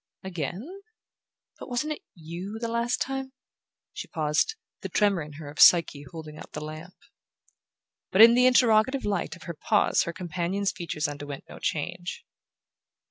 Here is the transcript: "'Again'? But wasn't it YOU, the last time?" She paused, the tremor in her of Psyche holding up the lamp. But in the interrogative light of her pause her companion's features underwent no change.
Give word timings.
"'Again'? 0.23 0.81
But 1.59 1.69
wasn't 1.69 1.93
it 1.93 2.01
YOU, 2.15 2.57
the 2.57 2.67
last 2.67 2.99
time?" 3.03 3.33
She 3.93 4.07
paused, 4.07 4.55
the 4.81 4.89
tremor 4.89 5.21
in 5.21 5.33
her 5.33 5.47
of 5.47 5.59
Psyche 5.59 6.07
holding 6.09 6.39
up 6.39 6.53
the 6.53 6.65
lamp. 6.65 6.95
But 8.11 8.23
in 8.23 8.33
the 8.33 8.47
interrogative 8.47 9.05
light 9.05 9.35
of 9.35 9.43
her 9.43 9.53
pause 9.53 10.01
her 10.05 10.11
companion's 10.13 10.71
features 10.71 11.07
underwent 11.07 11.43
no 11.47 11.59
change. 11.59 12.25